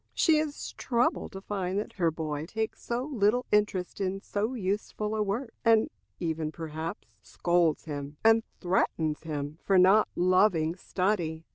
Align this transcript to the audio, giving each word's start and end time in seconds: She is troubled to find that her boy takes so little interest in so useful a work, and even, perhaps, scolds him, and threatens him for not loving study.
She 0.15 0.39
is 0.39 0.71
troubled 0.71 1.33
to 1.33 1.41
find 1.41 1.77
that 1.77 1.93
her 1.93 2.09
boy 2.09 2.47
takes 2.47 2.81
so 2.81 3.03
little 3.05 3.45
interest 3.51 4.01
in 4.01 4.19
so 4.19 4.55
useful 4.55 5.15
a 5.15 5.21
work, 5.21 5.53
and 5.63 5.91
even, 6.19 6.51
perhaps, 6.51 7.17
scolds 7.21 7.83
him, 7.85 8.17
and 8.25 8.41
threatens 8.59 9.21
him 9.21 9.59
for 9.63 9.77
not 9.77 10.09
loving 10.15 10.75
study. 10.75 11.43